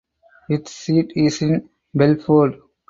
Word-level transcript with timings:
Its 0.49 0.71
seat 0.71 1.11
is 1.15 1.43
in 1.43 1.69
Belfort. 1.93 2.55